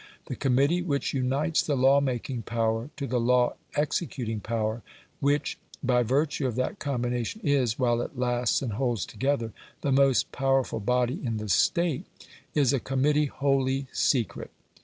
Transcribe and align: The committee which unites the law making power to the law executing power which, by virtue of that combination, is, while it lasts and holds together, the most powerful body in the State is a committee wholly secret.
The 0.25 0.35
committee 0.35 0.81
which 0.81 1.13
unites 1.13 1.61
the 1.61 1.75
law 1.75 2.01
making 2.01 2.41
power 2.41 2.89
to 2.97 3.05
the 3.05 3.19
law 3.19 3.53
executing 3.75 4.39
power 4.39 4.81
which, 5.19 5.59
by 5.83 6.01
virtue 6.01 6.47
of 6.47 6.55
that 6.55 6.79
combination, 6.79 7.39
is, 7.43 7.77
while 7.77 8.01
it 8.01 8.17
lasts 8.17 8.63
and 8.63 8.73
holds 8.73 9.05
together, 9.05 9.53
the 9.81 9.91
most 9.91 10.31
powerful 10.31 10.79
body 10.79 11.21
in 11.23 11.37
the 11.37 11.49
State 11.49 12.05
is 12.55 12.73
a 12.73 12.79
committee 12.79 13.27
wholly 13.27 13.85
secret. 13.93 14.49